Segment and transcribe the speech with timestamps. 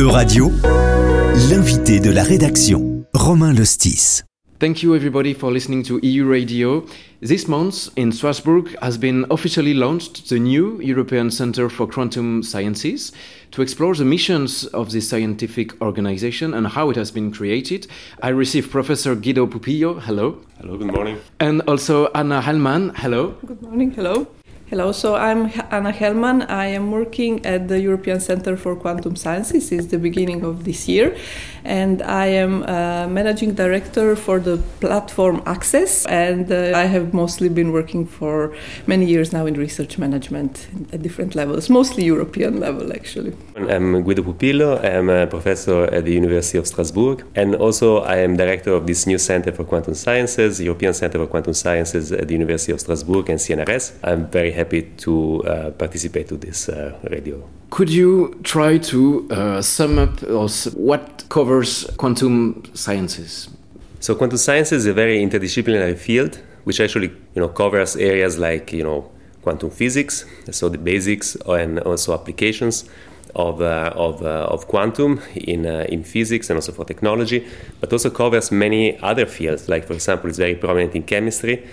[0.00, 0.50] Euradio,
[1.50, 4.22] l'invité de la rédaction, Romain Lostis.
[4.58, 6.86] Thank you, everybody, for listening to EU Radio.
[7.20, 13.12] This month in Strasbourg has been officially launched the new European Center for Quantum Sciences.
[13.50, 17.86] To explore the missions of this scientific organization and how it has been created,
[18.22, 20.00] I receive Professor Guido Pupillo.
[20.00, 20.38] Hello.
[20.62, 21.18] Hello, good morning.
[21.40, 22.96] And also Anna Hellman.
[22.96, 23.34] Hello.
[23.46, 23.90] Good morning.
[23.90, 24.26] Hello.
[24.70, 26.48] Hello, so I'm Anna Hellman.
[26.48, 30.86] I am working at the European Center for Quantum Sciences since the beginning of this
[30.86, 31.16] year,
[31.64, 36.06] and I am uh, managing director for the platform Access.
[36.06, 38.54] And uh, I have mostly been working for
[38.86, 43.32] many years now in research management at different levels, mostly European level actually.
[43.56, 44.78] I'm Guido Pupillo.
[44.84, 49.04] I'm a professor at the University of Strasbourg, and also I am director of this
[49.04, 53.28] new Center for Quantum Sciences, European Center for Quantum Sciences at the University of Strasbourg
[53.30, 53.94] and CNRS.
[54.04, 57.36] I'm very happy to uh, participate to this uh, radio.
[57.70, 59.00] Could you try to
[59.30, 60.14] uh, sum up
[60.74, 63.48] what covers quantum sciences?
[64.00, 66.32] So quantum science is a very interdisciplinary field
[66.64, 69.10] which actually you know covers areas like you know
[69.42, 72.84] quantum physics, so the basics and also applications
[73.34, 77.46] of, uh, of, uh, of quantum in, uh, in physics and also for technology,
[77.80, 81.66] but also covers many other fields, like for example, it's very prominent in chemistry,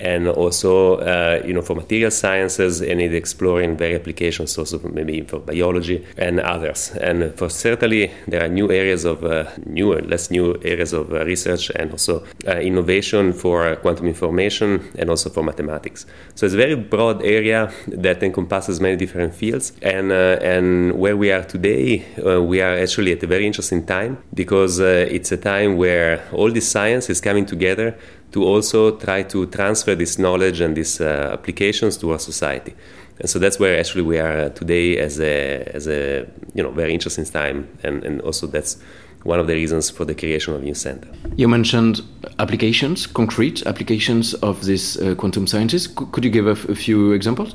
[0.00, 5.20] and also uh, you know for material sciences and in exploring very applications also maybe
[5.22, 6.90] for biology and others.
[6.96, 11.24] And for certainly there are new areas of uh, newer less new areas of uh,
[11.24, 16.06] research and also uh, innovation for quantum information and also for mathematics.
[16.34, 19.72] So it's a very broad area that encompasses many different fields.
[19.82, 23.84] And uh, and where we are today uh, we are actually at a very interesting
[23.84, 27.96] time because it's a time where all this science is coming together
[28.32, 32.74] to also try to transfer this knowledge and these uh, applications to our society.
[33.18, 36.94] And so that's where actually we are today as a, as a you know, very
[36.94, 37.68] interesting time.
[37.82, 38.78] And, and also that's
[39.24, 41.08] one of the reasons for the creation of new center.
[41.36, 42.00] You mentioned
[42.38, 45.84] applications, concrete applications of this uh, quantum sciences.
[45.84, 47.54] C could you give a, few examples?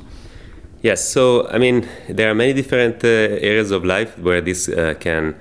[0.84, 4.94] Yes, so I mean, there are many different uh, areas of life where this uh,
[5.00, 5.36] can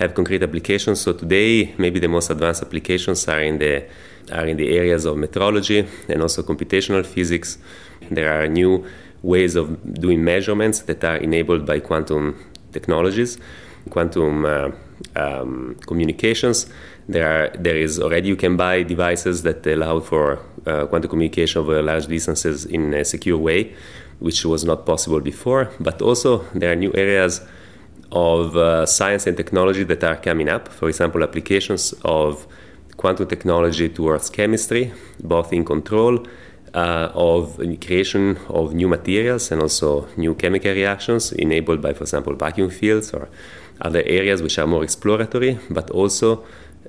[0.00, 1.00] have concrete applications.
[1.00, 3.84] So today, maybe the most advanced applications are in the
[4.32, 7.58] are in the areas of metrology and also computational physics.
[8.10, 8.86] There are new
[9.22, 9.66] ways of
[10.00, 12.38] doing measurements that are enabled by quantum
[12.72, 13.38] technologies,
[13.90, 14.70] quantum uh,
[15.16, 16.66] um, communications.
[17.08, 21.60] There are there is already you can buy devices that allow for uh, quantum communication
[21.60, 23.74] over large distances in a secure way,
[24.20, 25.70] which was not possible before.
[25.78, 27.42] But also there are new areas
[28.12, 30.68] of uh, science and technology that are coming up.
[30.68, 32.46] For example, applications of
[32.96, 36.26] quantum technology towards chemistry, both in control
[36.74, 42.34] uh, of creation of new materials and also new chemical reactions enabled by, for example,
[42.34, 43.28] vacuum fields or
[43.80, 46.44] other areas which are more exploratory, but also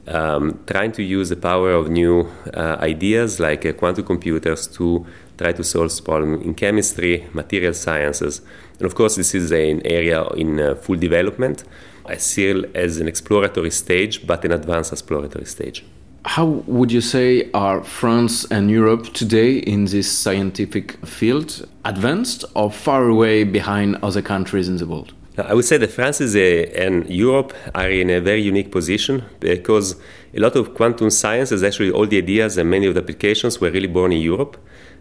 [0.08, 5.06] um, trying to use the power of new uh, ideas like uh, quantum computers to
[5.38, 8.42] try to solve problems in chemistry, material sciences.
[8.80, 11.64] And of course, this is an area in uh, full development,
[12.06, 15.86] I still as an exploratory stage, but an advanced exploratory stage.
[16.26, 21.68] How would you say are France and Europe today in this scientific field?
[21.84, 25.14] Advanced or far away behind other countries in the world?
[25.38, 29.96] I would say that France a, and Europe are in a very unique position because
[30.34, 33.62] a lot of quantum science is actually all the ideas and many of the applications
[33.62, 34.58] were really born in Europe.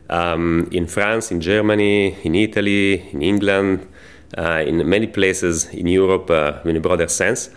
[0.09, 3.89] Um, in France, in Germany, in Italy, in England,
[4.39, 7.51] uh, in many places in Europe uh, in a broader sense.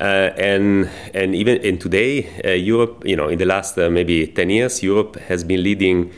[0.00, 4.26] Uh, and and even in today, uh, Europe, you know, in the last uh, maybe
[4.26, 6.10] ten years, Europe has been leading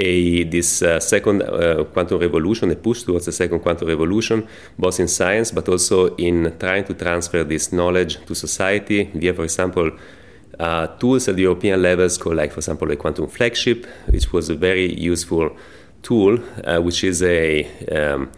[0.00, 4.46] a this uh, second uh, quantum revolution, a push towards the second quantum revolution,
[4.78, 9.44] both in science but also in trying to transfer this knowledge to society via, for
[9.44, 9.90] example.
[10.58, 14.50] Uh, tools at the European levels, called, like, for example, a quantum flagship, which was
[14.50, 15.56] a very useful
[16.02, 16.36] tool,
[16.82, 18.30] which is a um,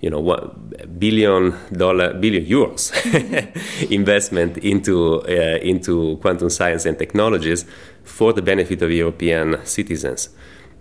[0.00, 2.92] you know, one billion dollar, billion euros
[3.90, 7.64] investment into uh, into quantum science and technologies
[8.04, 10.30] for the benefit of European citizens.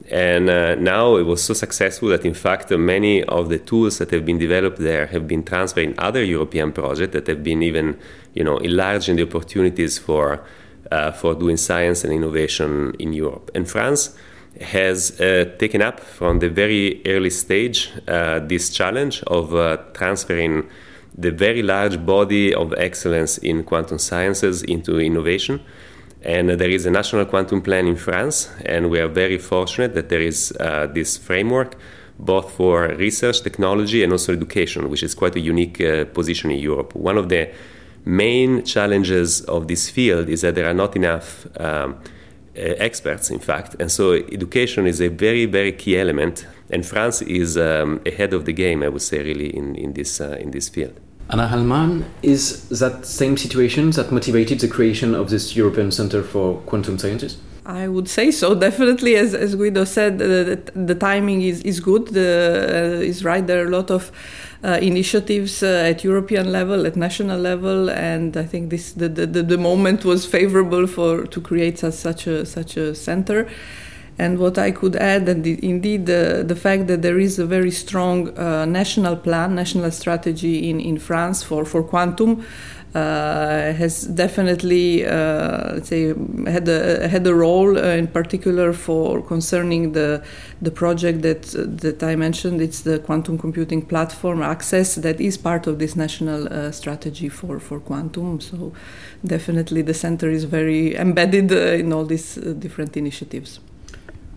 [0.10, 4.12] And uh, now it was so successful that, in fact, many of the tools that
[4.12, 8.00] have been developed there have been transferred in other European projects that have been even,
[8.34, 10.46] you know, enlarging the opportunities for
[10.92, 13.52] uh, for doing science and innovation in Europe.
[13.54, 14.16] And France
[14.62, 20.70] has uh, taken up from the very early stage uh, this challenge of uh, transferring
[21.18, 25.60] the very large body of excellence in quantum sciences into innovation.
[26.28, 30.10] And there is a national quantum plan in France, and we are very fortunate that
[30.10, 31.78] there is uh, this framework
[32.20, 36.60] both for research, technology, and also education, which is quite a unique uh, position in
[36.60, 36.94] Europe.
[36.96, 37.50] One of the
[38.04, 41.96] main challenges of this field is that there are not enough um,
[42.58, 46.46] uh, experts, in fact, and so education is a very, very key element.
[46.70, 50.20] And France is um, ahead of the game, I would say, really in in this
[50.20, 51.00] uh, in this field.
[51.30, 56.60] Anna Hellman, is that same situation that motivated the creation of this European Center for
[56.66, 57.38] Quantum Sciences?
[57.66, 59.18] I would say so, definitely.
[59.18, 63.46] As, as Guido said, the, the timing is, is good, the, uh, is right.
[63.46, 64.10] There are a lot of
[64.64, 69.26] uh, initiatives uh, at European level, at national level, and I think this the, the,
[69.26, 73.48] the moment was favorable for to create such, such a such a center.
[74.20, 77.70] And what I could add, and indeed the, the fact that there is a very
[77.70, 82.44] strong uh, national plan, national strategy in, in France for, for quantum,
[82.96, 86.14] uh, has definitely, uh, say,
[86.48, 90.24] had a, had a role uh, in particular for concerning the
[90.62, 91.44] the project that
[91.82, 92.62] that I mentioned.
[92.62, 97.60] It's the quantum computing platform access that is part of this national uh, strategy for
[97.60, 98.40] for quantum.
[98.40, 98.74] So,
[99.24, 103.60] definitely, the center is very embedded uh, in all these uh, different initiatives.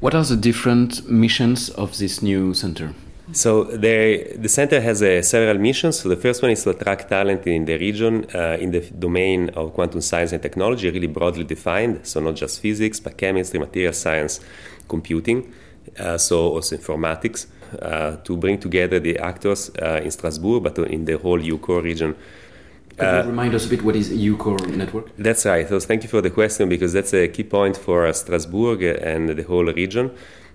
[0.01, 2.95] What are the different missions of this new center?
[3.33, 6.01] So the, the center has uh, several missions.
[6.01, 9.51] So the first one is to attract talent in the region uh, in the domain
[9.51, 12.07] of quantum science and technology, really broadly defined.
[12.07, 14.41] So not just physics, but chemistry, material science,
[14.89, 15.53] computing.
[15.99, 17.47] Uh, so also informatics
[17.83, 22.17] uh, to bring together the actors uh, in Strasbourg, but in the whole EUCOR region
[22.97, 25.11] could you uh, remind us a bit what is EUCOR network?
[25.17, 25.69] That's right.
[25.69, 29.29] So thank you for the question because that's a key point for uh, Strasbourg and
[29.31, 30.11] the whole region,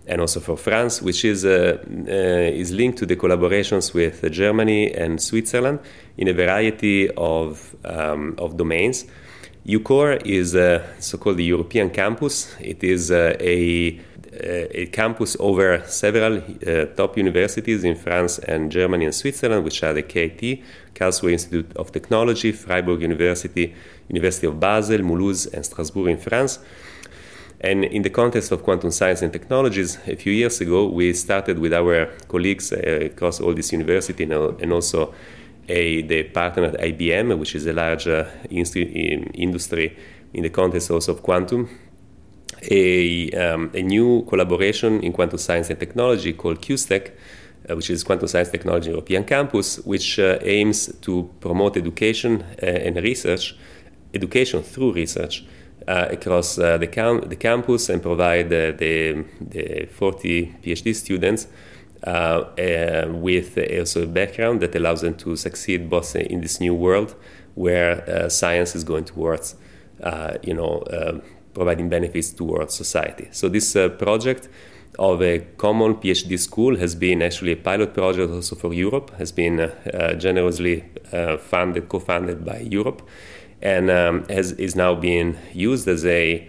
[0.07, 1.77] and also for France, which is uh,
[2.07, 5.79] uh, is linked to the collaborations with Germany and Switzerland
[6.17, 9.05] in a variety of um, of domains.
[9.67, 12.55] EUCOR is a so-called European campus.
[12.59, 13.99] It is uh, a
[14.37, 19.93] a campus over several uh, top universities in France and Germany and Switzerland, which are
[19.93, 20.61] the KIT,
[20.93, 23.73] Karlsruhe Institute of Technology, Freiburg University,
[24.09, 26.59] University of Basel, Mulhouse, and Strasbourg in France.
[27.61, 31.57] And in the context of quantum science and technologies, a few years ago, we started
[31.57, 35.13] with our colleagues uh, across all these universities and also
[35.67, 39.97] a, the partner at IBM, which is a large uh, industry
[40.33, 41.69] in the context also of quantum,
[42.69, 47.11] a, um, a new collaboration in quantum science and technology called QUSTEC,
[47.69, 52.65] uh, which is Quantum Science Technology European Campus, which uh, aims to promote education uh,
[52.65, 53.55] and research,
[54.13, 55.45] education through research
[55.87, 61.47] uh, across uh, the, cam- the campus and provide the, the 40 PhD students
[62.03, 67.15] with also a background that allows them to succeed both in this new world
[67.55, 69.55] where science is going towards,
[70.43, 70.83] you know,
[71.55, 73.27] providing benefits towards society.
[73.31, 74.49] So this uh, project
[74.99, 79.31] of a common PhD school has been actually a pilot project also for Europe, has
[79.31, 83.01] been uh, uh, generously uh, funded, co-funded by Europe,
[83.61, 86.47] and um, has, is now being used as a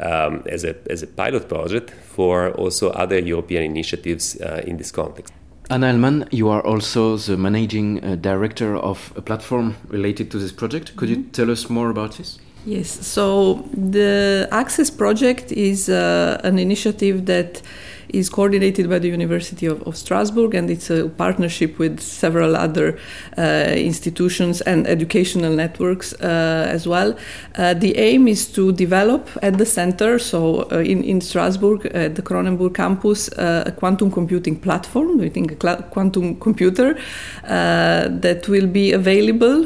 [0.00, 4.90] um, as, a, as a pilot project for also other European initiatives uh, in this
[4.92, 5.32] context.
[5.70, 10.52] Anna Hellman, you are also the managing uh, director of a platform related to this
[10.52, 10.96] project.
[10.96, 11.20] Could mm-hmm.
[11.22, 12.38] you tell us more about this?
[12.64, 17.62] Yes, so the Access project is uh, an initiative that
[18.08, 22.98] is coordinated by the University of, of, Strasbourg, and it's a partnership with several other
[23.36, 27.16] uh, institutions and educational networks uh, as well.
[27.56, 32.14] Uh, the aim is to develop at the center, so uh, in, in Strasbourg, at
[32.14, 36.96] the Cronenbourg campus, uh, a quantum computing platform, we think a cl- quantum computer
[37.44, 39.58] uh, that will be available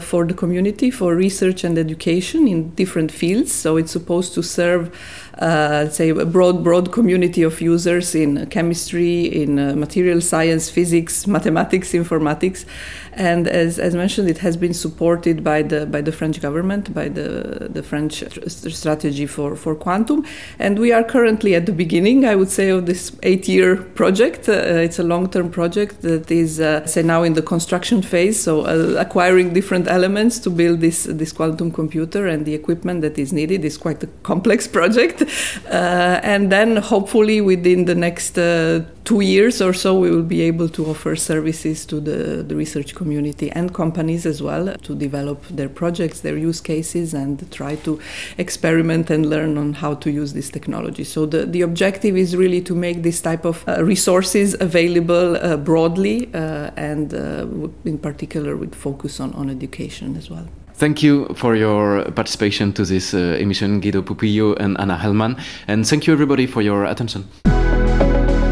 [0.00, 3.52] for the community for research and education in different fields.
[3.52, 4.90] So it's supposed to serve
[5.38, 11.26] uh, say a broad broad community of users in chemistry, in uh, material science, physics,
[11.26, 12.64] mathematics, informatics,
[13.16, 17.08] and as, as mentioned, it has been supported by the by the French government, by
[17.08, 20.24] the the French strategy for for quantum,
[20.58, 24.48] and we are currently at the beginning, I would say, of this eight-year project.
[24.48, 28.66] Uh, it's a long-term project that is uh, say now in the construction phase, so
[28.66, 33.32] uh, acquiring different elements to build this this quantum computer and the equipment that is
[33.32, 35.22] needed is quite a complex project.
[35.70, 40.42] Uh, and then hopefully within the next uh, two years or so, we will be
[40.42, 45.46] able to offer services to the, the research community and companies as well to develop
[45.48, 48.00] their projects, their use cases, and try to
[48.38, 51.04] experiment and learn on how to use this technology.
[51.04, 55.56] So the, the objective is really to make this type of uh, resources available uh,
[55.56, 57.46] broadly uh, and uh,
[57.84, 60.48] in particular with focus on, on education as well.
[60.74, 65.40] Thank you for your participation to this uh, emission, Guido Pupillo and Anna Hellman.
[65.66, 67.24] And thank you everybody for your attention.